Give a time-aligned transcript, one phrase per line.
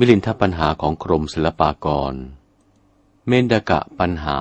[0.00, 2.14] มิลินทปัญหาของกรมศิลปากร
[3.26, 4.38] เมนดกะปัญหา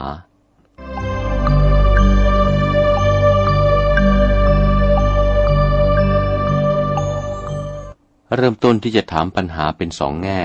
[8.36, 10.44] เริ่มต้นที่จะถามปัญหาเป็นสองแง่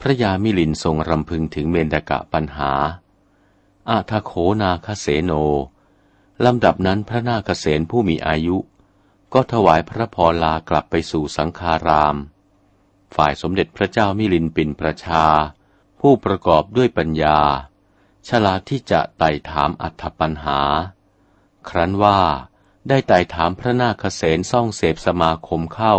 [0.00, 2.72] พระยามิลินทรงรำพึงถึงเมนดกะปัญหา
[3.90, 4.32] อาทาโข
[4.62, 5.32] นาคเสโน
[6.44, 8.56] ลำดับนั้นพระนาคเสนผู้มีอายุ
[9.32, 12.18] ก็ถวายพระพรลากลับไปสู่สังฆาราม
[13.16, 15.24] ฝ่ายสมเด็จพระเจ้ามิลินปินประชา
[16.00, 17.38] ผู้ประกอบด้วยปัญญา
[18.28, 20.60] ฉลาดที่จะไต่ถามอัธปัญหา
[21.68, 22.20] ครั้นว่า
[22.88, 25.96] ได้ไต่ถามพระนาคเษนซ่องเสพสมาคมเข้า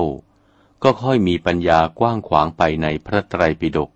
[0.84, 3.90] ก็ค่อยมีปัญญากว้างขวางไปในพระไตรปิฎก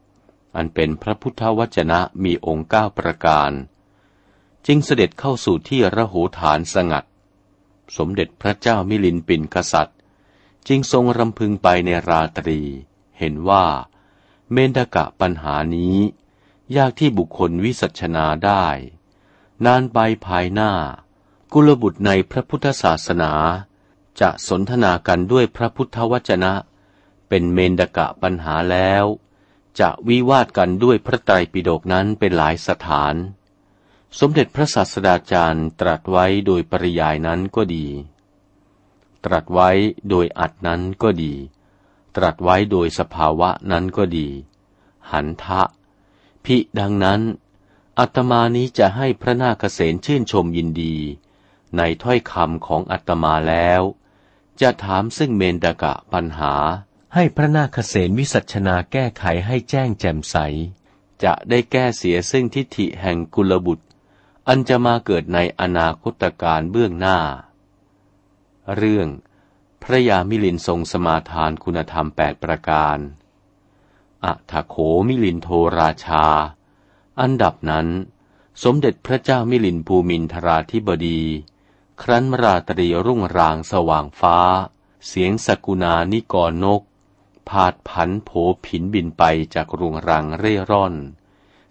[0.55, 3.51] อันเป็นพระพุทธวจนะมีองค์เก้าประการ
[4.67, 7.05] จึงเสด็จเข้าสู่ที่ระหูฐานสงัด
[7.97, 9.97] สมเด็จพระเจ้ามิลินปินกษัตริย์
[10.67, 12.59] จึงทรงรำพึงไปในราตรี
[13.19, 13.65] เห็นว่า
[14.51, 15.97] เมนดกะปัญหานี้
[16.77, 18.65] ยากที่บุคคลวิสัชนาได้
[19.65, 19.97] นานไป
[20.27, 20.71] ภายหน้า
[21.53, 23.31] กุลบุตรในพระพุทธศาสนา
[24.21, 26.53] จะสนทนากันด้วยพระพุทธวจนะ
[27.29, 29.05] เป็นเมนดกะปัญหาแล้ว
[29.79, 33.15] จะวิวาทกันด้วยพระไตรปิฎกนั้นเป็นหลายสถาน
[34.19, 37.87] สมเด็จพระศาสดาจารย์ตรัสไว้โดยปริยายนั้นก็ดี
[39.25, 39.69] ตรัสไว้
[40.09, 41.33] โดยอัดนั้นก็ดี
[42.15, 44.29] ตรัสไว้โดยสภาวะนั้นก็ดี
[45.11, 45.61] หันทะ
[46.45, 47.21] พิดังนั้น
[47.99, 50.95] อัตมานี้จะให้พระนาคเษนชื่นชมยินดี
[51.77, 53.81] ในถ้อยคำของอัตมาแล้ว
[54.61, 56.53] จะถามซึ่งเมนดกะปัญหา
[57.13, 60.37] ให้พระนาคเษนวิสัชนาแก้ไขให้แจ้งแจ่มใส
[61.23, 63.85] จะได้แก้เสียซึ่งทิฏฐิแห่งกุลบุตร
[64.47, 67.17] อันจะมาเกิดในอนาคตการเบื้องหน้า
[68.75, 69.07] เรื่อง
[69.83, 72.97] พระยามิลินทรงสมาทานคุณธรรมแปดประการ
[74.25, 74.75] อัถโข
[75.07, 75.49] มิลินโท
[75.79, 76.25] ราชา
[77.19, 77.87] อันดับนั้น
[78.63, 81.21] สมเด็จพระเจ้ามิลินภูมินทราธิบดี
[82.01, 84.37] ครั้นมราตรีรุ่งรางสว่างฟ้า
[85.07, 86.81] เสียงสกุณานิกรนก
[87.49, 88.29] พาดพันโผ
[88.65, 90.93] ผินบินไปจากรุงรังเร่ร่อน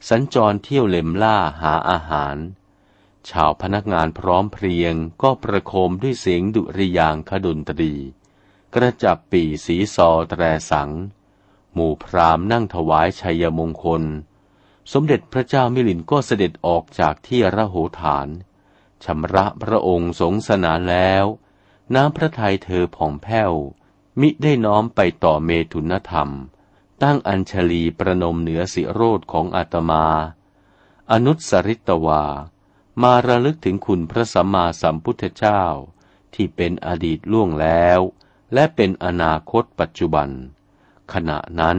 [0.08, 2.36] สัญจรเที่ยวเล็มล่าหาอาหาร
[3.30, 7.92] ชาวพนักงานพร้อมเพรียงก็ประโคมด้วยเสียงดุริยางคดนตรี
[8.74, 10.90] กระจับปีสีซอแตรสัง
[11.74, 14.02] หมู่พรามนั่งถวายชัยมงคล
[14.92, 18.28] สมเด็จพระเจ้ามิลินก็เสด็จออกจากที่ระโหฐาน
[19.04, 21.24] ชำระพระองค์สงสนานแล้ว
[21.94, 23.52] น้ำพระทัยเธอผ่องแผ้ว
[24.20, 26.30] มิได้น้อมไปต่อเมตุนธรรม
[27.02, 30.06] ตั้งอัญชลีประนมเหนือสิโรธของอาตมา
[31.12, 32.22] อนุสริตวา
[33.00, 35.62] มาระลึกถึงคุณพระสัมมาสัมพุทธเจ้า
[36.34, 38.00] ที่เป็นอดีตล่วงแล้ว
[38.54, 40.28] และเป็นอนาคตปัจจุบัน
[41.12, 41.78] ขณะนั้น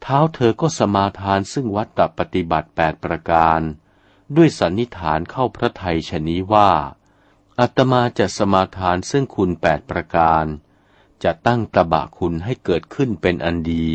[0.00, 3.60] เท้าเธอก็สมาทานซึ่งวัตตปฏิบัติแปดประการ
[4.36, 6.70] ด้วยสันนิฐานเข้าพระไทยชนี้ว่า
[7.60, 10.44] อัตมาจะสมาทานซึ่งคุณแปดประการ
[11.24, 13.88] จะตั้งตบะคุณให้เกิดขึ้นเป็นอันดี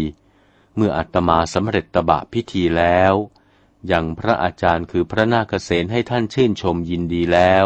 [0.76, 3.14] เมื่ออัตมาสำเร็จตบะพิธีแล้ว
[3.88, 7.66] อย่างพระอาจารย์คือพระนาคเษนให้ท่านชื่นชมยินดีแล้ว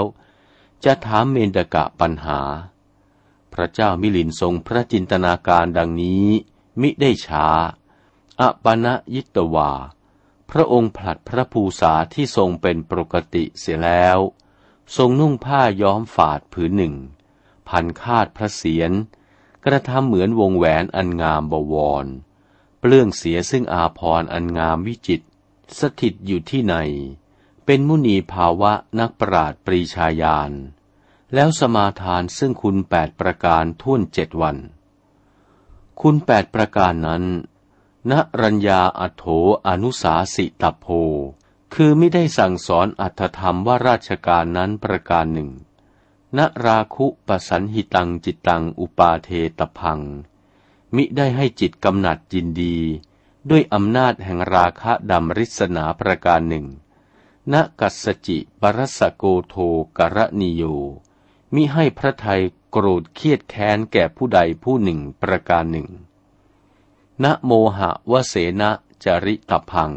[0.86, 2.42] จะถามเมนดกะปัญหา
[3.54, 6.28] พระเจ้ามิลินทรงพระจินตนาการดังนี้
[6.82, 7.48] มิได้ช้า
[8.40, 9.72] อปณะยิตวา
[10.52, 14.20] พระองค์ผลัดพระภูษาที่ทรงเป็นปกติเสียแล้ว
[14.98, 16.96] ทรงนุ่งผ้าย้อมฝาดผืนหนึ่ง
[17.70, 18.92] พันคาดพระเศียร
[19.66, 22.06] กระทำเหมือนวงแหวนอันงามบวร
[22.80, 25.22] เปลื้องเสียซึ่งอาพรอันงามวิจิต
[25.80, 26.76] สถิตอยู่ที่ไหน
[27.66, 30.52] เป็นมุนีภาวะนักปราดปรีชาญาณ
[31.34, 34.58] แล้วสมาทานซึ่งคุณแปดประการทุ่นเจ็ดวัน
[36.02, 37.24] คุณแปดประการนั้น
[38.12, 39.26] ณรัญญาอัโถ
[39.68, 40.86] อนุสาสิตโพ
[41.74, 45.50] คือไม่ได้สั่งสอนอัตธรรมว่าราชการนั้นประการหนึ่ง
[46.38, 49.30] ณราคุปสันหิตังจิตตังอุปาเท
[49.60, 50.00] ตพัง
[50.96, 52.78] มิได้ให้จิตกำหนัดยินดี
[53.50, 56.66] ด้วยอำนาจแห่งราคะดำริศนาประการหนึ่ง
[57.54, 59.56] ณกัสจิปรสโกโท
[59.98, 60.64] กรณิโย
[61.54, 62.42] มิให้พระไทย
[62.72, 65.88] โกรธเครียดแค้นแก่ผู้ใดผู้หนึ่งประการหนึ่ง
[67.24, 68.72] ณโมหะวเสนะ
[69.04, 69.92] จริตพัง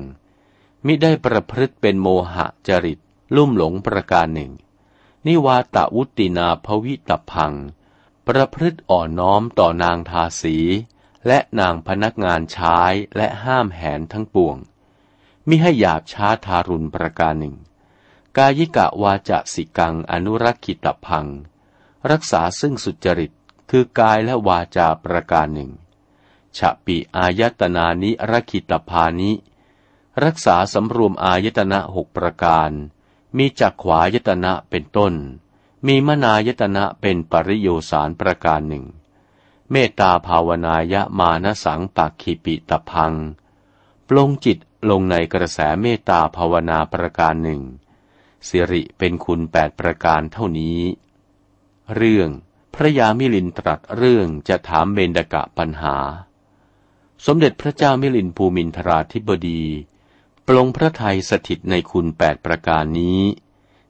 [0.86, 2.98] มิได้ประพฤติเป็นโมหะจริต
[3.34, 4.52] ลุ่มหลงประการหนึ่ง
[5.26, 7.52] นิวาตวุตินาภวิตพัง
[8.26, 10.56] ประพฤติอ่อนน้อมต่อนางทาสี
[11.26, 12.78] และนางพนักงานใช้
[13.16, 14.56] และห้ามแหนทั้งปวง
[15.48, 17.56] มิให้หยาบช้าทารุณประการหนึ่ง
[18.36, 21.26] กายิกะวาจะสิกังอนุรักขิตพัง
[22.10, 23.32] รักษาซึ่งสุจริต
[23.70, 25.70] คือกายและวาจาประการหนึ่ง
[26.58, 29.32] ฉะปิอายตนานิรคิตภานิ
[30.24, 32.70] รักษาสำรวมอายตนะหกประการ
[33.36, 35.14] มีจักขวายตนะเป็นต้น
[35.86, 38.84] มีมนายตนะเป็นปริโยสารประการหนึ่ง
[39.76, 43.12] เมตตาภาวนายะมานสังปักขิปิตพัง
[44.08, 44.58] ปลงจิต
[44.90, 47.62] ลงในกระแสเมตตาภาวนาประการหนึ่ง
[48.48, 50.80] สิริเป็นคุณแปดประการเท่านี้
[51.94, 52.28] เรื่อง
[52.74, 55.96] พระยามิลินตรัสเรื่องจะถามเบญดกะปัญหา
[57.26, 59.62] สมเด็จพระเจ้ามิลินภูมินทราธิบดี
[60.46, 63.20] ปลงพระทัยสถิตในคุณแปดประการนี้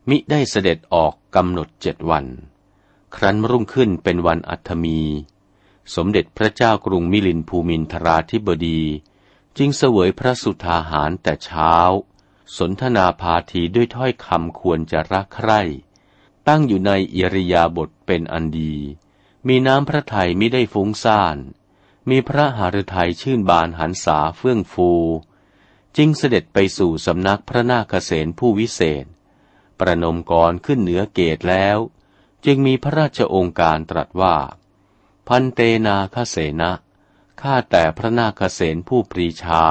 [0.08, 2.24] มิได้เสด็จออกกำหนดเจ็ดวัน
[3.14, 5.00] ครั้นรุ่งขึ้นเป็นวันอัฐมี
[5.94, 8.82] สมเด็จพระเจ้ากรุงมิลินภูมินทราธิบดี
[9.58, 11.74] จึงเสวยพระสุธาหารแต่เช้า
[12.58, 15.62] สนทนาพาทีด้วยถ้อยคำควรจะรักใคร่
[16.48, 18.74] ตั้งอยู่ในอิริยาบถเป็นอันดี
[19.48, 21.36] มีน้ำพระทัยมิได้ฟุ้งซ่าน
[22.10, 24.90] มีพระหฤทัยชื่นบานหันษาเฟื่องฟู
[25.96, 29.06] จึงเสด็จไปสู่สำนักพระนาคเษนผู้วิเศษ
[29.78, 31.78] ประนมกรขึ้นเหนือเกตแล้ว
[32.44, 34.36] จึงมีพระราชองค์การตรัสว่า
[35.28, 36.72] พันเตนาคเสนะ
[37.40, 39.64] ข้าแต่พระนาคเษนผู้ปรีชา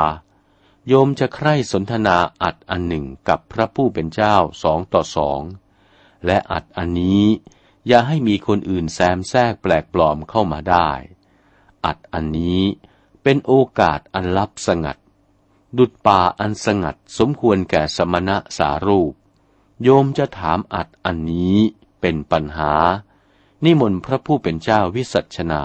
[0.88, 5.42] โยมจะใคร่สนทนาอัดอันหนึ่งกับพระผู้เป็นเจ้าสองต่อสอง
[6.26, 7.26] และอัดอันนี้
[7.88, 10.90] อย่าให้มีคนอื่นแซมแทรกแปลกปลอมเข้ามาได้
[11.86, 12.62] อัดอันนี้
[13.24, 14.98] เป็นโอกาสอันลับสงัด
[15.78, 19.14] ดุดป่าอันสงัดสมควรแก่สมณะสารูป
[19.84, 21.58] โยมจะถามอัดอันนี้
[22.02, 22.74] เป็นปัญหา
[23.66, 25.64] นิมนต์พระผู้เป็นเจ้าวิสัชนา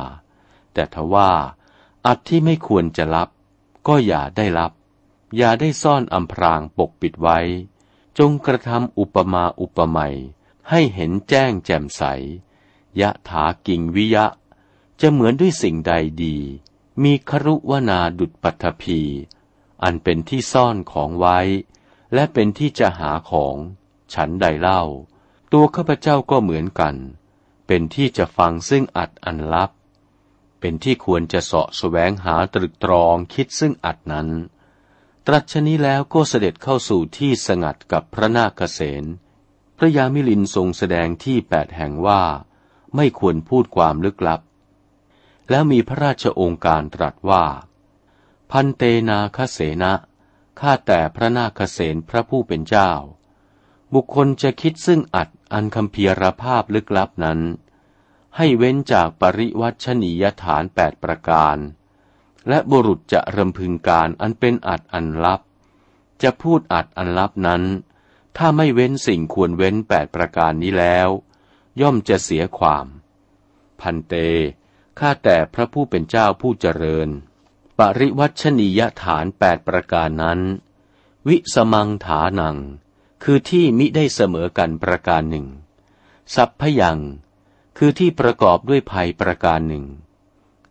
[0.72, 1.30] แต่ทว่า
[2.06, 3.28] อัดที่ไม่ควรจะรับ
[3.86, 4.72] ก็อย่าได้รับ
[5.36, 7.38] อย่าได้ซ่อนอำพรางปกปิดไว้
[8.18, 10.16] จงกระทำอุปมาอุปไมย
[10.70, 12.02] ให้เห็นแจ้งแจ่มใส
[13.00, 14.26] ยะถากิ่งวิยะ
[15.00, 15.92] จะเหมือนด้วยสิ่งใด
[16.24, 16.36] ดี
[17.02, 19.00] มีครุวนาดุดปัทภี
[19.82, 21.38] อันเป็นที่ซ่อนของไว้
[22.14, 23.56] และเป็นที่จะหาของ
[24.12, 24.82] ฉันใดเล่า
[25.52, 26.96] ตัวข้าพเจ้าก็เหมือนกัน
[27.68, 29.70] เป็นที่จะฟังซึ่งอัดอันลับ
[30.60, 34.28] เป็นที่ควรจะเสาะแสวงหาตรึกตรองคิดซึ่งอัดนั้น
[35.26, 39.04] ตรัชนี้แล้วก็เสด็จเข้าสู่ที่สงัดกับพระนาคเษน
[39.78, 42.22] พระยามิลินทรงแสดงที่แปดแห่งว่า
[42.96, 44.40] ไม่ควรพูดความลึกลับ
[45.50, 47.44] แล้วมีพระราชองค์การตรัสว่า
[48.50, 49.92] พันเตนาคเสนะ
[50.60, 52.92] ข้าแต่พระนาคเสนพระผู้เป็นเจ้า
[53.94, 57.40] บุคคลจะคิดซึ่งอัดอันคำเพียรภาพลึกลับนั้น
[58.36, 61.56] ให้เว้นจากปริวัชนียฐานแปดประการ
[62.48, 65.40] และบุรุษจะรำพึงการอันเป็นอัดอันลับ
[66.22, 67.62] จะพูดอัดอันลับนั้น
[68.36, 71.08] ถ้าไม่เว้นสิ่งควรเว้นแปดประการนี้แล้ว
[71.80, 72.86] ย่อมจะเสียความ
[73.80, 74.14] พันเต
[74.98, 77.08] ข้าแต่พระผู้เป็นเจ้าผู้เจริญ
[77.78, 80.40] ปริวัชนียฐานแปดประการนั้น
[81.28, 82.56] วิสมังฐานัง
[83.22, 85.46] คือที่มิได้เสมอกันประการหนึ่ง
[86.34, 86.98] สัพพยัง
[87.78, 89.84] คือที่ประกอบด้วยภัยประการหนึ่ง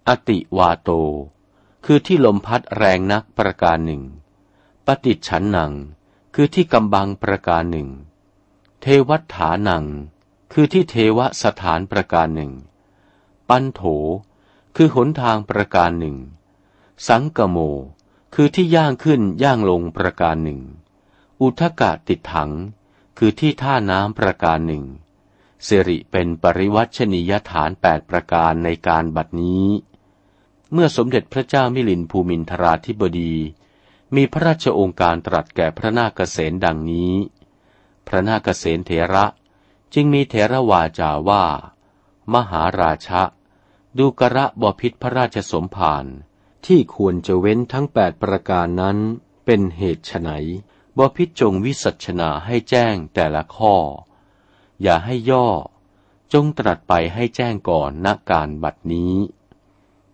[0.08, 0.90] อติวาโต
[1.86, 4.04] คือที่ลมพัดแรงนักประการหนึ่ง
[4.86, 5.74] ปฏิฉันนัง
[6.36, 7.90] คือที่กำบังประการหนึ่ง
[8.82, 9.86] เทวัฏฐานัง
[10.54, 12.51] คือที่เทวสถานประการหนึ่ง
[13.50, 13.82] ปันโถ
[14.75, 16.18] คือหนทางประการหนึ่ง
[17.08, 17.58] สังกโม
[18.34, 20.62] คือที่ย่างขึ้นย่างลงประการหนึ่ง
[21.41, 22.51] อุทกะติดถัง
[23.17, 24.86] คือที่ท่าน้ำประการหนึ่ง
[25.67, 29.67] สิริเป็นปริวัชนียฐานแปดประการในการบัดนี้
[30.72, 33.34] เมื่อสมเด็จพระเจ้ามิลินภูมินทราธิบดี
[34.15, 37.13] มีพระราชองค์การตรัสแก่พระนาคเษนดังนี้
[38.08, 39.25] พระนาคเษนเถระ
[39.94, 41.46] จึงมีเถระวาจาว่า
[42.34, 43.22] มหาราชะ
[43.98, 46.06] ดูกระบพิษพระราชสมภาร
[46.65, 48.98] ที่ควรจะเว้นทั้งแปดประการนั้น
[49.46, 50.29] เป็นเหตุไฉน
[50.98, 53.75] บพิจงวิสัชนาให้แจ้งแต่ละข้อ
[54.82, 55.48] อย่าให้ย่อ
[56.34, 59.16] จงตรัสไปให้แจ้งก่อนณการบัดนี้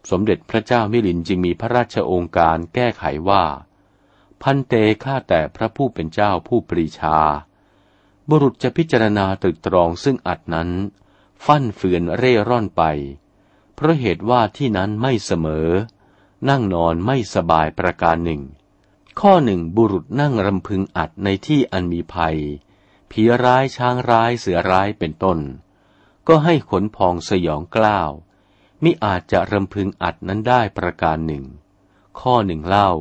[0.10, 3.44] สมเด็จพระเจ้ามิลินจึงมีพระราชองค์การแก้ไขว่า
[4.42, 4.74] พันเต
[5.04, 7.18] ฆ่าแต่พระผู้เป็นเจ้าผู้ปรีชา
[8.30, 10.70] บุรุษจะพิจารณาตรึกตรองซึ่งอัดนั้น
[11.46, 12.84] ฟั่นเฟือนเร่ร่อนไป
[13.75, 15.70] เพราะเหตุว่าที่นั้นไม่เสมอ
[16.50, 18.42] นั่งนอนไม่สบายประการหนึ่ง
[19.22, 22.38] ข้อหนึ่งบุรุษนั่งรำพึงอัดในที่อันมีภัย
[23.12, 25.39] ผีร้ายช้างร้ายเสือร้ายเป็นต้น
[26.27, 28.10] ก็ให้ขนพองสยองกล้าว
[28.84, 31.43] มิอาจจะรำพึงอัดนั้นได้ประการหนึ่ง
[32.20, 32.91] ข้อหนึ่งเล่า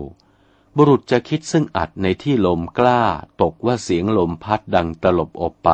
[0.77, 3.03] บุรุษจะคิดซึ่งอัดในที่ลมกล้า
[3.41, 5.71] ตกว่าเสียงลมพัดดังตลบอบไป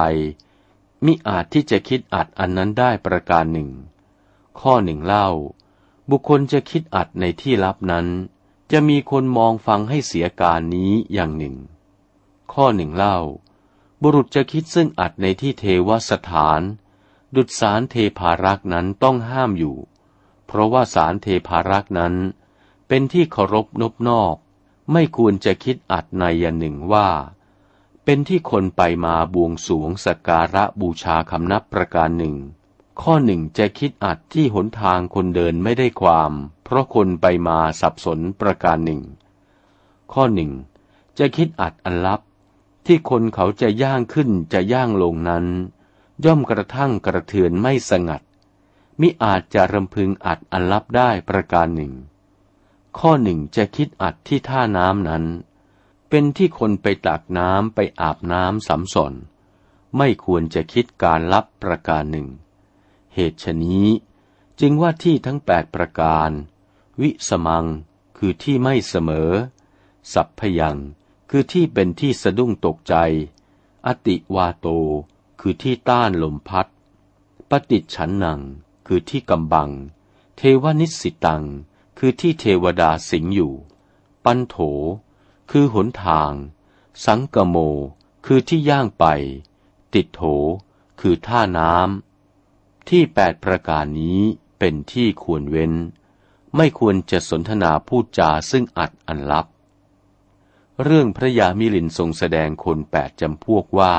[1.05, 3.71] มิอาจที่จะคิดอัดอันนั้นได้ประการหนึ่ง
[4.61, 5.29] ข้อหนึ่งเล่า
[6.11, 8.07] บุคคลจะคิดอัดในที่ลับนั้น
[8.73, 11.57] จะมีคนมองฟังให้เสียการนี้อย่างหนึ่ง
[12.53, 13.19] ข้อหนึ่งเล่า
[14.03, 16.61] บุรุษจะคิดซึ่งอัดในที่เทวสถาน
[17.35, 19.77] ดุจสารเทพารักษ์นั้นต้องห้ามอยู่
[20.47, 22.15] เพราะว่าสารเทพารักษ์นั้น
[22.89, 24.37] เป็นที่เคารพนบนอก
[24.93, 27.09] ไม่ควรจะคิดอัดในอย่างหนึ่งว่า
[28.05, 32.37] เป็นที่คนไปมาบวงสวงสักการะบูชาคำนับประการหนึ่ง
[33.03, 36.33] ข้อหนึ่งจะคิดอัดที่หนทางคนเดินไม่ได้ความ
[36.65, 39.03] เพราะคนไปมาสับสนประการหนึ่ง
[40.13, 40.53] ข้อหนึ่ง
[41.19, 42.21] จะคิดอัดอันลับ
[42.87, 45.47] ที่คนเขาจะย่างขึ้นจะย่างลงนั้น
[46.25, 48.23] ย่อมกระทั่งกระเทือนไม่สงัด
[49.01, 51.93] มิอาจจะรำพึงอัดอันลับได้ประการหนึ่ง
[52.99, 55.25] ข้อหนึ่งจะคิดอัดที่ท่าน้ำนั้น
[56.09, 59.13] เป็นที่คนไปตักน้ำไปอาบน้ำสำสน
[59.97, 62.29] ไม่ควรจะคิดการลับประการหนึ่ง
[63.21, 63.87] เหตุฉนี้
[64.61, 66.31] จึงว่าที่ทั้งแปดประการ
[67.01, 67.67] วิสมัง
[68.19, 69.31] คือที่ไม่เสมอ
[70.13, 70.77] สัพพยัง
[71.31, 72.95] คือที่เป็นที่สะดุ้งตกใจ
[73.87, 74.67] อติวาโต
[75.41, 76.67] คือที่ต้านลมพัด
[77.51, 78.41] ปฏิฉันนัง
[78.87, 79.71] คือที่กำบัง
[80.37, 81.43] เทวนิสิตัง
[81.99, 83.53] คือที่เทวดาสิงอยู่
[84.25, 84.57] ปันโถ
[85.51, 86.33] คือหนทาง
[87.05, 87.57] สังกโม
[88.27, 89.05] คือที่ย่างไป
[89.95, 90.23] ติดโถ
[91.01, 92.08] คือท่าน้ำ
[92.89, 94.21] ที่แปดประการนี้
[94.59, 95.73] เป็นที่ควรเว้น
[96.57, 99.47] ไม่ควรจะสนทนาพูดจาซึ่งอัดอันลับ
[100.83, 103.95] เรื่องพระยามิลินทรงแสดงคนแปดจำพวกว่า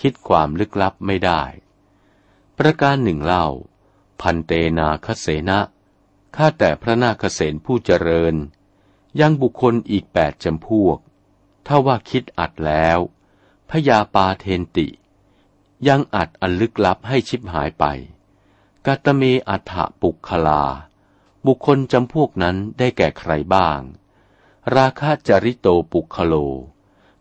[0.00, 1.42] คิดความลึกลับไม่ได้
[2.58, 3.46] ประการหนึ่งเล่า
[4.20, 5.60] พันเตนาคเสนะ
[6.36, 8.34] ข้าแต่พระนาคเสนผู้เจริญ
[9.20, 10.98] ยังบุคคลอีกแปดจำพวก
[11.66, 12.98] ถ้าว่าคิดอัดแล้ว
[13.70, 14.88] พยาปาเทนติ
[15.88, 17.84] ยังอัดอันลึกลับให้ชิบหายไป
[18.86, 19.72] กาตเมอัฏฐ
[20.02, 20.62] ปุคลา
[21.46, 23.80] บุคคลจำพวกนั้นได้แก่ใครบ้าง
[24.76, 26.34] ราคาจริโตปุคโล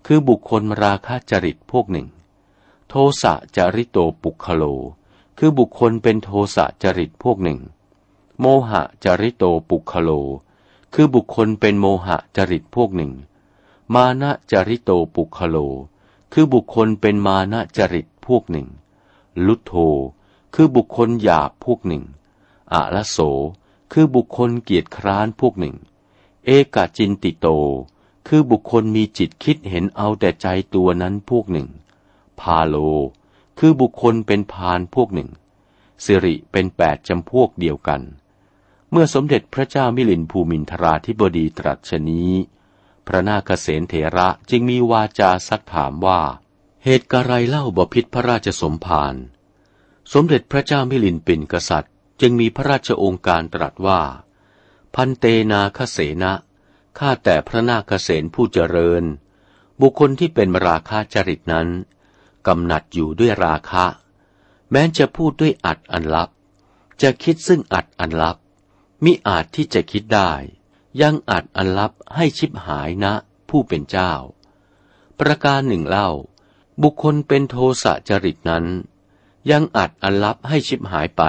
[0.06, 2.08] คือบุคคลราคาจริตพวกหนึ่ง
[2.90, 4.64] โทสะจริโตปุคโล
[5.38, 7.60] คือบุคคลเป็นโทสะจริตพวกหนึ่ง
[8.40, 10.12] โมหะจริโตปุคโล
[10.94, 13.12] คือบุคคลเป็นโมหะจริตพวกหนึ่ง
[13.94, 15.58] มานะจริโตปุคโล
[16.34, 18.68] คือบุคคลเป็นมานะจริต พวกหนึ่ง
[19.46, 19.74] ลุโท
[20.56, 22.04] คือบุคคลหยาบพวกหนึ่ง
[22.74, 23.20] อะละโส
[23.92, 25.76] คือบุคคลเกียจคร้านพวกหนึ่ง
[26.46, 27.48] เอกาจินติโต
[28.28, 31.68] คือบุคคลมีจิตคิดเห็นเอาแต่ใจตัวนั้นพวกหนึ่ง
[32.40, 32.76] พาโล
[33.60, 35.30] คือบุคคลเป็นพานพวกหนึ่ง
[36.06, 38.02] สิริเป็นแปดจำพวกเดียวกัน
[38.92, 42.32] เมื่อสมเด็จพระเจ้ามิลินภูมินทราธิบดีตรัสชนี้
[43.08, 46.22] พระนาคเษนเถระจึงมีวาจาซักถามว่า
[46.86, 49.16] เหตุกะไรเล่าบพิษพระราชสมภาร
[50.14, 54.02] สมเด็จพระเจ้ามิลินเป็นกษัตริย์ จึงมีพระราชองค์การตรัสว่า
[54.96, 56.34] พันเตนาคเสนะ
[56.98, 59.04] ข้าแต่พระนาคเสนผู้เจริญ
[59.82, 61.68] บุคคลที่เป็นราคาจริตนั้น
[62.48, 63.86] กำหนัดอยู่ด้วยราคะ
[64.72, 66.30] แม้จะพูดด้วยอัดอันลับ
[67.02, 68.38] จะคิดซึ่งอัดอันลับ
[69.04, 70.32] มิอาจที่จะคิดได้
[71.02, 73.14] ยังอัดอันลับให้ชิบหายนะ
[73.50, 74.14] ผู้เป็นเจ้า
[75.20, 76.10] ประการหนึ่งเล่า
[76.84, 78.66] บุคคลเป็นโทสะจริตนั้น
[79.52, 81.24] ยังอัดอันลับให้ชิบหายไป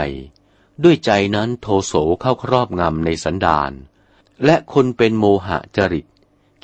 [0.82, 3.72] ด้วยใจนั้นโทโสเข้าครอบงำในสันดาน
[4.44, 6.06] และคนเป็นโมหะจริต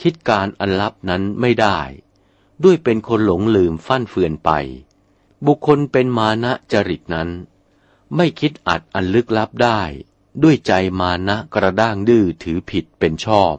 [0.00, 1.78] คิดการอันลับนั้นไม่ได้
[2.64, 4.50] ด้วยเป็นคนหลงลืมฟั่นเฟือนไป
[5.46, 7.28] บุคคลเป็นมานะจริตนั้น
[8.16, 9.80] ไม่คิดอัดอันลึกลับได้
[10.42, 13.54] ด้วยใจมานะกระด้างดื้อถือผิดเป็นชอบ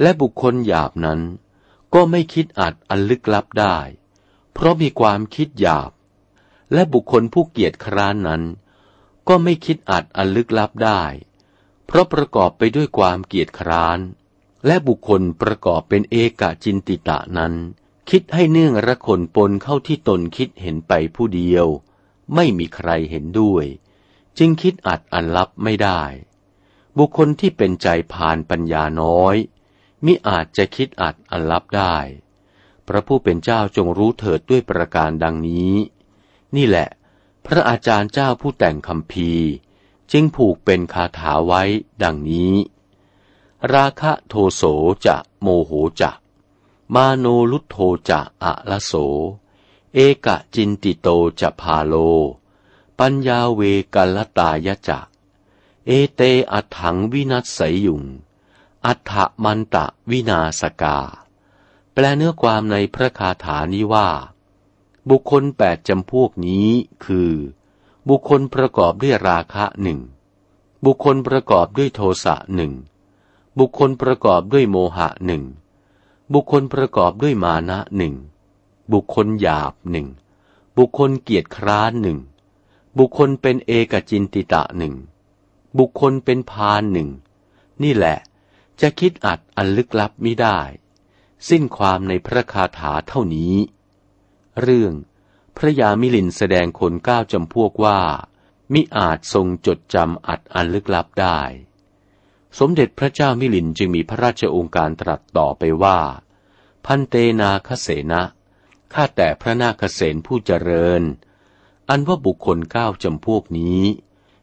[0.00, 1.20] และบุคคลหยาบนั้น
[1.94, 3.78] ก็ไม่คิดอัดอันลึกลับได้
[4.54, 5.90] เพราะมีความคิดหยาบ
[6.72, 8.42] และบุคคลผู้เกียจคร้านนั้น
[9.28, 11.02] ก็ไม่คิดอัดอันลึกลับได้
[11.86, 13.98] เพราะประกอบไปด้วยความเกียจคร้าน
[14.66, 17.54] และบุคคลประกอบเป็นเอกจินติตะนั้น
[18.10, 21.66] คิดให้เนื่องระคนปนเข้าที่ตนคิดเห็นไปผู้เดียว
[22.34, 23.64] ไม่มีใครเห็นด้วย
[24.38, 26.02] จึงคิดอัดอันลับไม่ได้
[26.98, 29.36] บุคคลที่เป็นใจผ่านปัญญาน้อย
[30.04, 31.96] มิอาจจะคิดอัดอันลับได้
[32.88, 35.74] พระผู้เป็นเจ้าจงรู้เถิดด้วยประการดังนี้
[36.56, 36.88] นี่แหละ
[37.46, 39.30] พระอาจารย์เจ้าผู้แต่งคำพี
[40.12, 41.62] จึงผูกเป็นคาถาไว้
[42.02, 42.54] ดังนี้
[43.74, 44.62] ราคะโทโส
[45.06, 46.10] จะโมโหจะ
[46.94, 47.76] มาโนลุโท
[48.08, 48.92] จะอะละโส
[49.94, 51.08] เอกะจินติโต
[51.40, 51.94] จะพาโล
[52.98, 53.60] ปัญญาเว
[53.94, 55.00] กัลตายะจะ
[55.86, 56.20] เอเต
[56.52, 58.02] อัถังวินัสสยุง
[58.86, 59.12] อัฏฐ
[59.44, 60.98] มันตะวินาสกา
[61.94, 64.08] แปลเนื้อความในพระคาถานี้ว่า
[65.10, 66.68] บุคคลแปดจำพวกนี้
[67.04, 67.32] คือ
[68.08, 70.00] บุคคลประกอบด้วยราคะหนึ่ง
[70.84, 72.72] บุคคลประกอบด้วยโทสะหนึ่ง
[73.58, 75.42] บุคคลประกอบด้วยโมหะหนึ่ง
[76.32, 78.14] บุคคลประกอบด้วยมานะหนึ่ง
[78.92, 80.06] บุคคลหยาบหนึ่ง
[80.76, 82.18] บุคคลเกียจคร้านหนึ่ง
[82.98, 84.94] บุคคลเป็นเอกจินติตะหนึ่ง
[85.78, 87.08] บุคคลเป็นพานหนึ่ง
[87.82, 88.18] นี่แหละ
[88.80, 90.58] จะคิดอัดอันลึกลับไม่ได้
[91.48, 93.54] สิ้นความในพระคาถาเท่านี้
[94.60, 94.92] เรื่อง
[95.56, 98.00] พระยามิลินแสดงคนก้าวจำพวกว่า
[98.72, 101.40] มิอาจทรงจดจำอัดอันลึกลับได้
[102.58, 105.98] สมเด็จพระเจ้ามิลินจึงมีพระราชองค์การตรัสต่อไปว่า
[106.84, 108.22] พันเตนาคเสนะ
[108.92, 111.02] ข้าแต่พระนาคเสนผู้เจริญ
[111.88, 113.80] อันว่าบุคคลก้าวจำพวกนี้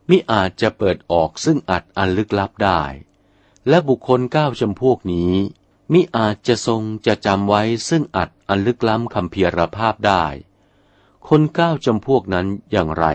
[0.09, 2.81] มิอาจจะเปิดออกซึ่งอัดอันลึกลับได้
[3.67, 5.33] และบุคคลก้าวจำพวกนี้
[5.91, 10.25] มิอาจจะทรงจะจำไว้ซึ่งอัดอันลึกล้ำคำเพียรภาพได้
[11.27, 13.05] คนเก้าจำพวกนั้นอย่างไร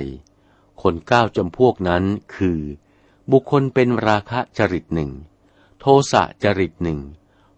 [0.82, 2.04] คนเก้าจำพวกนั้น
[2.36, 2.60] คือ
[3.30, 5.10] บุคคลเป็นราคะจริตหนึ่ง
[5.78, 7.00] โทสะจริตหนึ่ง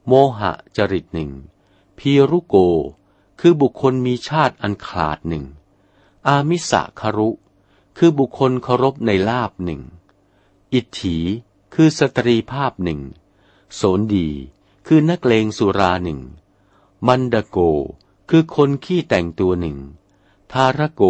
[0.06, 1.30] โมหะจริตหนึ่ง
[1.99, 2.56] พีรุโก
[3.40, 5.44] คือบุคคลมีชาติอันขาดหนึ่ง
[6.26, 7.30] อามิสะคารุ
[7.96, 9.80] คือบุคคลเคารพในลาบหนึ่ง
[10.73, 11.16] อิทถี
[11.75, 13.00] คือสตรีภาพหนึ่ง
[13.75, 14.28] โสนดี
[14.87, 16.21] คือนักเลงสุราหนึ่ง
[17.07, 17.59] มันดโก
[18.31, 19.78] คือคนขี้แต่งตัวหนึ่ง
[20.52, 21.02] ทารโก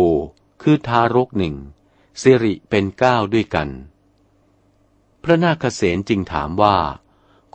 [0.62, 1.56] คือทารกหนึ่ง
[2.22, 3.68] สิริเป็นเก้าด้วยกัน
[5.22, 6.76] พระนาคเษนจึงถามว่า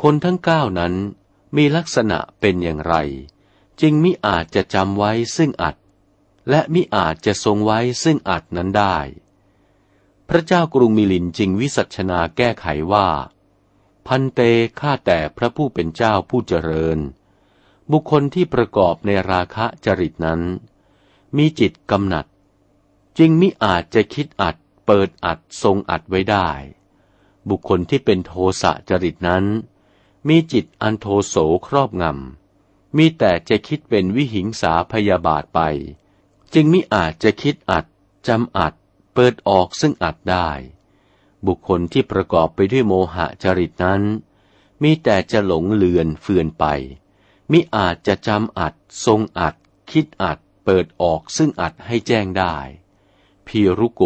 [0.01, 0.93] คนทั้งเก้านั้น
[1.55, 2.95] มีลักษณะเป็นอย่างไร
[3.81, 5.75] จึงมิอาจจะจำไว้ซึ่งอัด
[6.49, 8.97] และมิอาจจะทรงไว้ซึ่งอัดนั้นได้
[10.29, 13.07] พระเจ้ากรุงมิลินจึงวิสัชนาแก้ไขว่า
[14.07, 14.41] พันเต
[14.79, 16.99] ข้าแต่พระผู้เป็นเจ้าผู้เจริญ
[17.91, 20.41] บุคคลที่ประกอบในราคะจริตนั้น
[21.37, 22.25] มีจิตกำหนัด
[23.17, 24.55] จึงมิอาจจะคิดอัด
[24.85, 26.49] เปิดอัดทรงอัดไว้ได้
[27.49, 29.45] บุคคลที่เป็นโทสะจริตนั้น
[30.27, 31.35] มีจิตอันโทโส
[31.67, 35.59] ครอบงำ มีแต่จะคิดเป็นวิหิงสาพยาบาทไป
[36.53, 37.85] จึงมิอาจจะคิดอัด
[38.27, 38.73] จำอัด
[39.13, 40.49] เปิดออกซึ่งอัดได้
[41.47, 44.01] บุคคลที่ประกอบไปด้วยโมหะจริตนั้น
[44.83, 46.65] มีแต่จะหลงเลือนเฟือนไป
[47.51, 48.73] มิอาจจะจำอัด
[49.05, 49.55] ทรงอัด
[49.91, 52.55] คิดอัด เปิดออกซึ่งอัดให้แจ้งได้
[53.47, 54.03] พีรุโก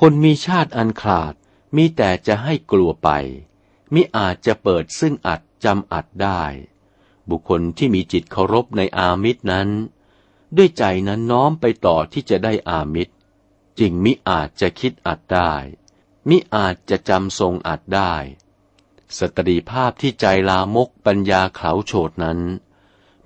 [0.00, 1.34] คนมีชาติอันขาด
[1.76, 3.10] มีแต่จะให้กลัวไป
[3.94, 6.42] มิอาจจะเปิดซึ่งอัดจำอัดได้
[7.30, 9.68] บุคคลที่มีจิตเคารพในอามิตรนั้น
[10.56, 13.14] ด้วยใจนั้นน้อมไปต่อที่จะได้อามิตร
[13.78, 15.52] จึงมิอาจจะคิดอัดได้
[16.28, 18.14] มิอาจจะจำทรงอัดได้
[19.18, 22.40] สตรีภาพที่ใจลามกปัญญาเขาโฉดนั้น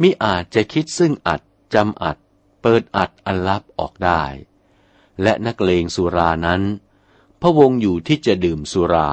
[0.01, 1.41] มิอาจจะคิดซึ่งอัด
[1.75, 2.17] จำอัด
[2.63, 4.23] เปิดอัดอันลับออกได้
[5.23, 6.63] และนักเลงสุรานั้น
[7.41, 9.11] พระวงอยู่ที่จะดื่มสุรา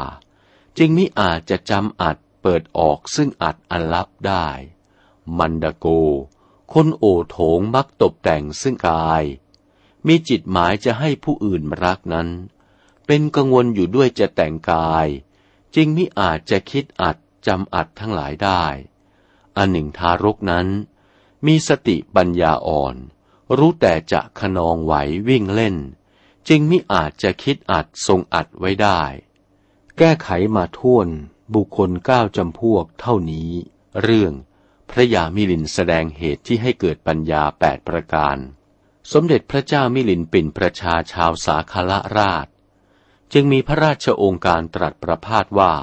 [0.78, 4.48] จึงมิอาจจะจำอัดเปิดออกซึ่งอัดอันลับได้
[5.38, 5.88] มันดโก
[6.74, 9.24] คนโอโถงมักตกแต่งซึ่งกาย
[10.08, 12.28] มีจิตหมายจะให้ผู้อื่นรักนั้น
[13.05, 15.07] เป็นกังวลอยู่ด้วยจะแต่งกาย
[15.75, 18.63] จึงมิอาจจะคิดอัดจำอัดทั้งหลายได้
[19.57, 20.67] อันหนึ่งทารกนั้น
[21.45, 22.95] มีสติปัญญาอ่อน
[23.57, 24.93] รู้แต่จะขนองไหว
[25.27, 25.75] วิ่งเล่น
[26.47, 29.01] จึงมิอาจจะคิดอัดทรงอัดไว้ได้
[29.97, 31.07] แก้ไขมาท่วน
[31.53, 33.51] บุคคลเก้าจำพวกเท่านี้
[34.01, 34.33] เรื่อง
[34.89, 38.37] พระยามิลินแสดงเหตุที่ให้เกิดปัญญาแปดประการ
[39.11, 42.47] สมเด็จพระเจ้ามิลินปินประชาชาวสาคละราช
[43.33, 45.73] จึงมีพระราชองค์การตรัสประพาสว่า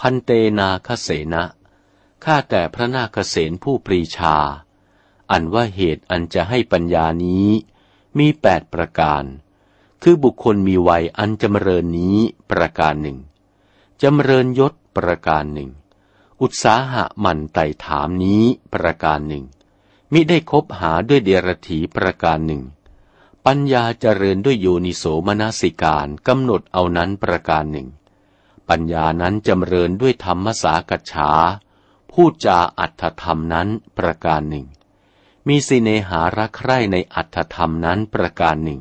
[0.00, 1.44] พันเตนาคเสนะ
[2.24, 4.36] ข้าแต่พระนาคเสนผู้ปรีชา
[5.30, 7.48] อันว่าเหตุอันจะให้ปัญญานี้
[8.18, 9.24] มีแปดประการ
[10.02, 12.18] คือบุคคลมีวัยอันจำเริญนี้
[12.50, 13.18] ประการหนึ่ง
[14.02, 15.70] จำเริญยศประการหนึ่ง
[16.40, 18.42] อุตสาหะหมั่นไต่ถามนี้
[18.74, 19.44] ประการหนึ่ง
[20.12, 22.62] มิได้คบหาด้วยเดรถีประการหนึ่ง
[23.48, 27.88] ปัญญาเจริญด้วยโยนิโสมนสิการกำหนดเอานั้นประการหนึ่ง
[28.68, 31.30] ปัญญานั้นจำเริญด้วยธรรมสากัจฉา
[32.12, 34.66] พูดจาอัตถธรรมนั้นประการหนึ่ง
[35.48, 38.80] มีสิเนหารักใคร่ในอัตธรรมนั้นประการหนึ่ง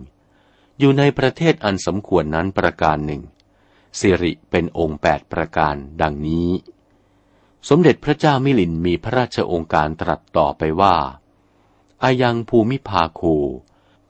[0.80, 3.22] อยู่ในประเทศอันสมควรนั้นประการหนึ่ง
[4.00, 6.50] สิริเป็นองค์แปดประการดังนี้
[7.70, 10.96] สมเด็จพระเจ้ามิลินมีพระราชองค์การตรัสต่อไปว่า
[12.04, 13.22] อายังภูมิภาโค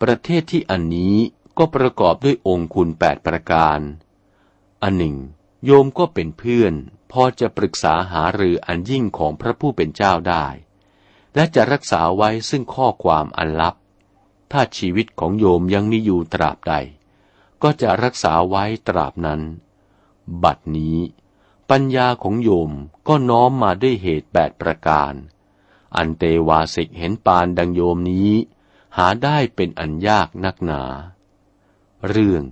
[0.02, 1.18] ประเทศที่อันนี้
[1.58, 3.80] ก็ประกอบด้วยองค์คุณแปดประการ
[4.84, 5.18] อันหนึ่ง
[5.66, 6.74] โยมก็เป็นเพื่อน
[7.12, 10.46] พอจะปรึกษาหารืออันยิ่งของพระผู้เป็นเจ้าได้
[11.36, 13.76] และจะรักษาไว้ซึ่งข้อความอันลับ
[14.52, 16.74] ถ้าชีวิตของโยมยังมีอยู่ตราบใด
[17.64, 19.42] ก็จะรักษาไว้ตราบนั้น
[20.44, 20.98] บัดนี้
[21.70, 22.72] ปัญญาของโยม
[23.08, 25.14] ก็น้อมมาด้วยเหตุแปดประการ
[25.96, 28.32] อันเตวาสิกเห็นปานดังโยมนี้
[28.98, 30.84] หาได้เป็นอันยากนักหนา
[32.10, 32.44] เรื่อง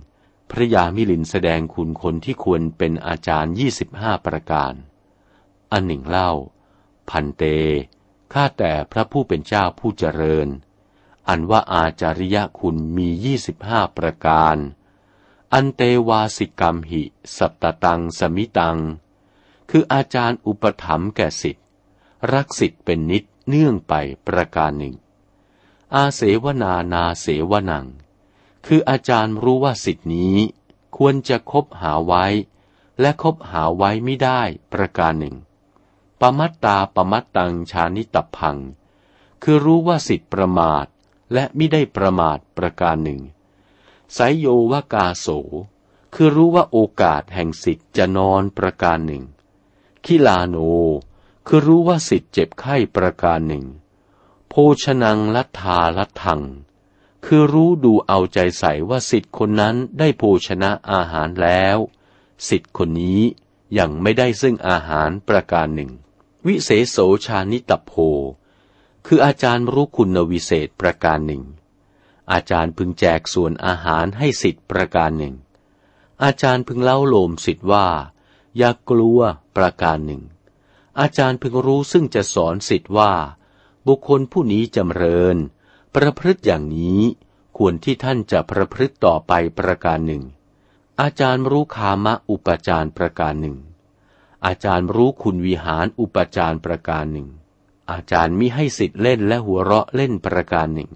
[0.50, 4.72] พระยามิลินแสดงคุณคนที่ควรเป็นอาจารย์ยี่สิบห้าประการ
[5.72, 6.30] อันหนึ่งเล่า
[7.10, 7.42] พันเต
[8.32, 10.48] ข้าแต่พระผู้เป็นเจ้าผู้เจริญ
[11.28, 14.56] อันว่าอาจาริยคุณมียี่สิบห้าประการ
[15.52, 17.02] อันเตวาสิกรรมหิ
[17.36, 18.78] สัตตตังสมิตัง
[19.70, 21.66] คืออาจารย์อุปถัมภ์แก่สิทธิ์
[22.32, 23.94] รักสิทธิ์เป็นนิดเนื่องไป
[24.26, 24.94] ประการหนึ่ง
[25.96, 27.86] อาเสวนานาเสวนัง
[28.66, 30.36] คืออาจารย์รู้ว่าสิทธินี้
[30.96, 32.26] ควรจะคบหาไว้
[33.00, 34.40] และคบหาไว้ไม่ได้
[34.72, 35.36] ประการหนึ่ง
[36.20, 38.56] ปมัตตาปมัตตังชานิตพัง
[39.42, 40.86] คือรู้ว่าสิทธิประมาท
[41.32, 43.20] และไม่ได้ประมาทประการหนึ่ง
[44.14, 45.28] ไสยโยวากาโส
[46.14, 49.22] คือรู้ว่าโอกาสแห่งสิทธิจะนอนประการหนึ่ง
[50.04, 50.56] คิลาโน
[51.46, 53.64] คือรู้ว่าสิทธิเจ็บไข้ประการหนึ่ง
[54.52, 56.42] โภชนังลัทธาลัทธัง
[57.24, 61.78] คือรู้ดูเอาใจใส่ว่าสิทธิ์คนนั้นได้โภชนะอาหารแล้ว
[62.48, 63.20] สิทธิ์คนนี้
[63.78, 65.90] ยังไม่ได้ซึ่งอาหารประการหนึ่ง
[66.46, 67.92] วิเศษโสชานิตโพ
[69.06, 71.42] คืออาจารย์รู้คุณวิเศษประการหนึ่ง
[72.32, 75.34] อาจารย์พึงแจกส่วนอาหารให้สิทธิ์ประการหนึ่ง
[76.22, 77.86] อาจารย์พึงเล่าโลมสิทธิ์ว่า
[78.56, 79.20] อย่ากกลัว
[79.56, 80.22] ประการหนึ่ง
[81.00, 83.12] อาจารย์พึงรู้ซึ่งจะสอนสิทธิ์ว่า
[83.86, 85.36] บุคคลผู้นี้จำเริญ
[85.94, 87.00] ประพฤติอย่างนี้
[87.58, 90.22] ควรที่ท่านจะประพฤติต่อไปประการหนึ่ง
[91.00, 93.56] อาจารย์รู้คามะอุปจารประการหนึ่ง
[94.46, 97.28] อาจารย์รู้คุณวิหารอุปจารประการหนึ่ง
[97.90, 100.90] อาจารย์มิให้สิทธิ์เล่นและหัวเราะเล่นประการหนึ่ง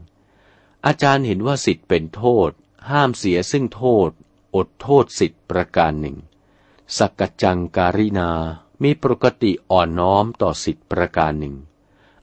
[0.86, 2.50] อาจารย์เห็นว่าสิทธิ์เป็นโทษ
[2.90, 4.10] ห้ามเสียซึ่งโทษ
[4.56, 6.16] อดโทษสิทธิ์ประการหนึ่ง
[6.98, 8.30] สักจังการินา
[8.82, 11.54] มีปกติอ่อนน้อมต่อสิทธิ์ประการหนึ่ง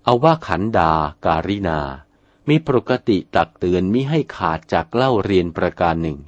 [0.04, 0.92] เอาว่าขันดา
[1.26, 1.80] การินา
[2.50, 6.20] มีปกติตักเตือนมิให้ขาดจากเล่าเรียนประการหนึ่ง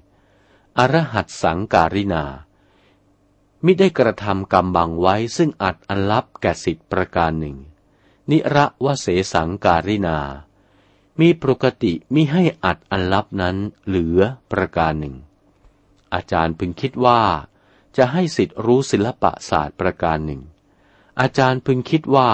[0.77, 2.23] อรหัตสังการินา
[3.65, 7.57] มิได้กระทำกรรมบังไว้ซึ่งอัดอันลับแก่สิทธิประการหนึ่ง
[8.29, 10.17] นิระวเสสังการินา
[11.19, 13.57] มีปกติมิให้อัดอันลับนั้น
[13.87, 14.19] เหลือ
[14.51, 15.15] ประการหนึ่ง
[16.13, 17.21] อาจารย์พึงคิดว่า
[17.97, 20.41] จะให้สิทธิรู้ศิลปะศาสตร์ประการหนึ่ง
[21.19, 22.31] อาจารย์พึงคิดว่า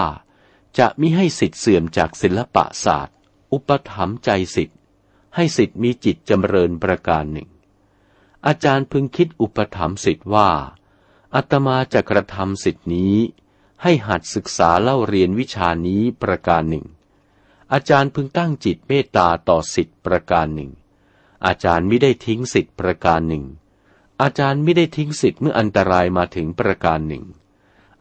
[0.78, 3.16] จะมิให้สิทธิเสื่อมจากศิลปะศาสตร์
[3.52, 4.78] อุปถัมภ์ใจสิทธิ์
[5.34, 7.48] ให้สิทธิ์มีจิตจำเริญประการหนึ่ง
[8.46, 10.50] อาจารย์พึงคิดอุปถัมภ์สิทธิ์ว่า
[11.34, 13.16] อาตมาจะกระทำสิทธินี้
[13.82, 16.86] ให้หัดศึกษาเล่าเรียนวิชานี้ประการหนึ่ง
[17.72, 20.70] อาจารย์พึงตั้งจิตเมตตาต่อสิทธิ์ประการหนึ่ง
[21.46, 23.44] อาจารย์ไม่ได้ทิ้งสิทธิ์ประการหนึ่ง
[24.22, 27.24] อาจารย์ไม่ได้ทิ้งสิทธิ์เมื่ออันตรายมาถึงประการหนึ่ง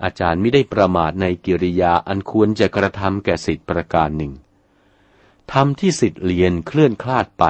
[0.03, 4.33] อาจารย์ไม่ได้ประมาทในกิริยาอันควรจะกระทำแก่สิทธิประการหนึ่ง
[5.51, 7.45] ทำที่สิทธิเรียนเคลื่อนคลาดไป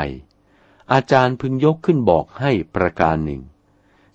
[0.91, 3.41] อาจารย์พึงยกขึ้นบอกให้ประการหนึ่ง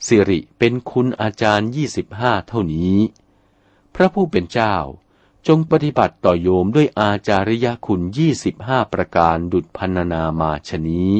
[0.06, 2.98] สิริเป็นคุณอาจารย์ยี่สิบห้าเท่านี้
[3.94, 4.76] พระผู้เป็นเจ้า
[5.46, 11.12] จงปฏิบัติต่อโยมด้วยอาจาริยคุณยี่สิบห้าประการดุจพันนามาชนี้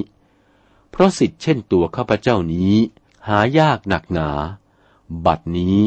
[0.91, 2.75] เพราะสิทธิ์เช่นตัวข้าพเจ้านี้
[3.29, 4.31] หายากหนักหนา
[5.27, 5.81] บัดนี้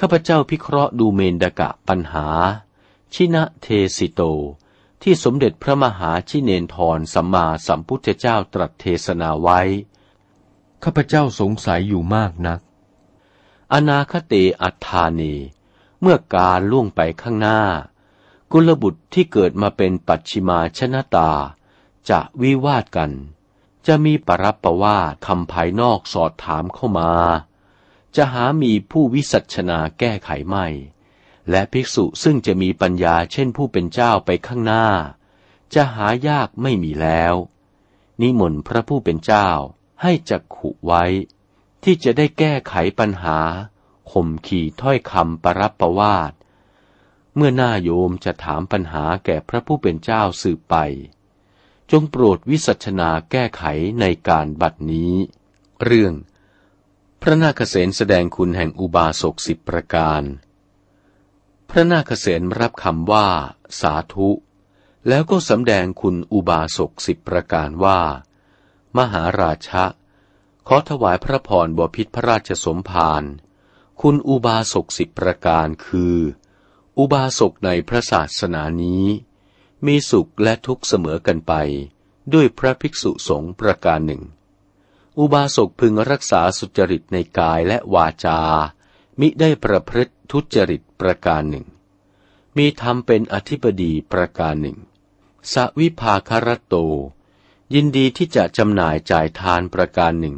[0.00, 2.26] ข้าพเจ้าพิเคราะห์ดูเมนดกะปัญหา
[3.14, 4.22] ชินะเทสิโต
[5.02, 9.60] ที่สมเด็จพระมหาชิเนนทรสัมมาสัมพุทธเจ้าตรัสเทศนาไว้
[10.84, 12.60] ข้าพเจ้าสงสัยอยู่มากนัก
[13.72, 15.34] อนาคเตอัฏฐานี
[16.00, 17.60] เมื่อการล่วงไปข้างหน้า
[18.52, 21.30] กุลบุตรที่เกิดมาเป็นปัจฉิมาชนะตา
[22.08, 23.12] จะวิวาทกัน
[23.86, 27.10] จะมีปรับประว่าคำภายนอกสอดถามเข้ามา
[28.16, 30.66] จะหามีผู้วิสัชนาแก้ไขไม่
[31.50, 34.86] และภิกษุซึ่งจะมีปัญญาเช่นผู้เป็นเจ้าไปข้างหน้า
[35.74, 37.34] จะหายากไม่มีแล้ว
[38.20, 39.48] นิมนต์พระผู้เป็นเจ้า
[40.02, 41.04] ให้จักขุไว้
[41.82, 43.38] ที่จะได้แก้ไขปัญหา
[44.10, 46.32] ข่มขี่ถ้อยคำปรับประวาด
[47.34, 50.76] เมื่อหน้าโยมจะถามปัญหาแก่พระผู้เป็นเจ้าสืบไป
[51.90, 53.64] จงโปรดวิสัชนาแก้ไข
[54.00, 55.12] ในการบัดนี้
[55.84, 56.14] เรื่อง
[57.26, 60.22] พระนาคเษนแสดงคุณแห่งอุบาสกสิบประการ
[61.70, 63.28] พระนาคเษนรับคำว่า
[63.80, 64.30] สาธุ
[65.08, 68.00] แล้วก็สำแดงคุณอุบาสกสิบประการว่า
[68.98, 69.84] มหาราชะ
[70.66, 73.24] ขอถวายพระพรบพิษพระราชสมภาร
[74.00, 76.16] คุณอุบาสกสิบประการคือ
[76.98, 79.04] อุบาสกในพระศาสนานี้
[79.86, 81.52] มีสุขและทุกข์เสมอกันไป
[82.32, 84.22] ด้วยพระภิกษุสงฆ์ประการหนึ่ง
[85.18, 88.40] อุบาสกพึงรักษาสุจริตในกายและวาจา
[89.20, 91.66] มิได้ประพฤติทุจริตประการหนึ่ง
[92.56, 94.78] มีธรรมเป็นอธิบดีประการหนึ่ง
[95.52, 96.74] สวิภาคารโต
[97.74, 100.36] ยินดีที่จะจำหน่ายจ่ายทานประการหนึ่ง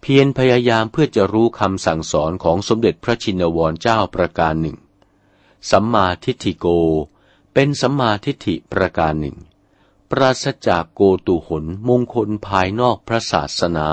[0.00, 4.76] เพียรพยายามเพื่อจะรู้คำสั่งสอนของสมเด็จพระชินวรเจ้าประการหนึ่ง
[5.70, 6.66] สัมมาทิฏฐิโก
[7.54, 9.36] เป็นสัมมาทิฏฐิประการหนึ่ง
[10.12, 13.88] ปราศจากโกตุหนมงคลภายนอกพระศาสนา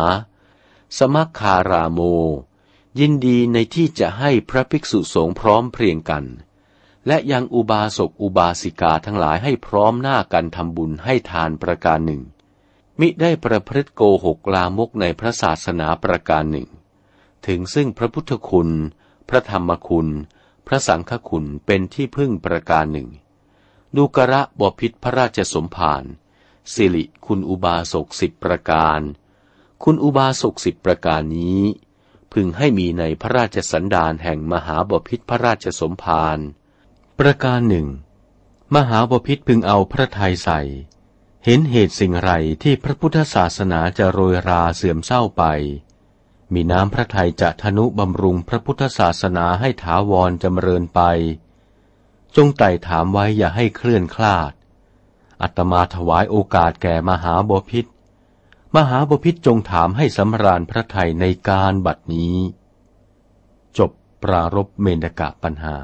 [0.98, 2.00] สมัคคาราโม
[3.00, 6.26] ยินดีในที่จะให้พระภิกษุสงฆ์พร้อมเพรียงกัน
[7.08, 12.22] และยังอุบาสกอุบาสิกาทั้งหลายให้พร้อมหน้ากันทำบุญให้ทานประการหนึ่ง
[13.00, 16.68] มิได้ประพฤติโกหกลามกในพระศาสนาประการหนึ่ง
[17.48, 18.70] ถึงซึ่งพระพุทธคุณ
[19.30, 20.10] พระธรรมคุณ
[20.68, 23.10] พระสังฆคุณเป็นที่พึ่งประการหนึ่ง
[23.96, 26.04] ดูกระบพิษพระราชสมภาร
[26.74, 29.02] สิริคุณอุบาสกสิบประการ
[29.84, 31.62] คุณอุบาสกสิบประการนี้
[32.34, 36.40] พึงให้มีในพระราชสันดานแห่งมหาบพิษพระราชสมภาร
[37.20, 37.88] ประการหนึ่ง
[38.76, 40.62] มหาบพิษพึงเอาพระทัยใส่
[41.46, 42.32] เห็นเหตุสิ่งไร
[42.64, 45.44] ที่พระพุทธศาสนาจะโรยราเสื่อมเศร้าไป
[46.54, 51.02] มีน้ำพระทัยจะทนุบำรุงพระพุทธศาสนาให้ถาวรจำเริญไป
[52.36, 54.54] จงไต่ถามไว้อย่าให้เคลื่อนคลาด
[55.42, 57.86] อัตมาถวายโอกาสแก่มหาบพิษ
[58.76, 62.38] มหาบพิษจงถามให้สำราญพระไทยในการบัดนี้
[63.78, 63.92] จบ
[64.24, 65.76] ปรารบเมนกะปัญหา